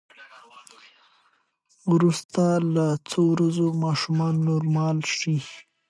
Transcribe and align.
وروسته 1.91 2.41
له 2.75 2.85
څو 3.09 3.21
ورځو 3.33 3.67
ماشومان 3.83 4.33
نورمال 4.47 4.97
شي. 5.17 5.37